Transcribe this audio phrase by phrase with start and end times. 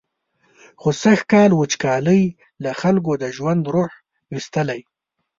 [0.81, 2.23] خو سږکال وچکالۍ
[2.63, 3.91] له خلکو د ژوند روح
[4.31, 4.81] ویستلی.